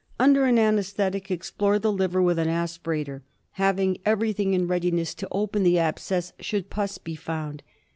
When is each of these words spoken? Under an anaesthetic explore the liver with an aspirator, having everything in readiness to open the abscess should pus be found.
Under 0.19 0.45
an 0.45 0.57
anaesthetic 0.57 1.29
explore 1.29 1.77
the 1.77 1.91
liver 1.91 2.23
with 2.23 2.39
an 2.39 2.47
aspirator, 2.47 3.21
having 3.61 3.99
everything 4.03 4.55
in 4.55 4.65
readiness 4.67 5.13
to 5.13 5.27
open 5.31 5.61
the 5.61 5.77
abscess 5.77 6.33
should 6.39 6.71
pus 6.71 6.97
be 6.97 7.13
found. 7.13 7.61